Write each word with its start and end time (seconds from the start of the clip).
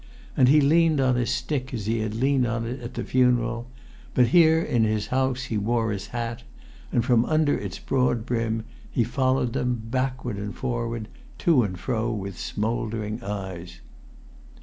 And 0.35 0.47
he 0.49 0.61
leant 0.61 0.99
on 0.99 1.13
his 1.15 1.29
stick 1.29 1.75
as 1.75 1.85
he 1.85 1.99
had 1.99 2.15
leant 2.15 2.47
on 2.47 2.65
it 2.65 2.79
at 2.81 2.95
the 2.95 3.03
funeral; 3.03 3.67
but 4.15 4.29
here 4.29 4.59
in 4.59 4.83
his 4.83 5.05
house 5.13 5.43
he 5.43 5.59
wore 5.59 5.91
his 5.91 6.07
hat; 6.07 6.41
and 6.91 7.05
from 7.05 7.23
under 7.23 7.55
its 7.55 7.77
broad 7.77 8.25
brim 8.25 8.63
he 8.89 9.03
followed 9.03 9.53
them, 9.53 9.79
backward 9.91 10.37
and 10.37 10.55
forward, 10.55 11.07
to 11.37 11.61
and 11.61 11.79
fro, 11.79 12.09
with 12.11 12.35
smouldering 12.39 13.21
eyes. 13.23 13.79